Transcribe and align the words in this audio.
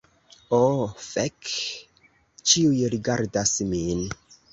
Oh 0.59 0.79
fek, 1.09 1.51
ĉiuj 2.53 2.79
rigardas 2.95 3.53
min 3.75 4.03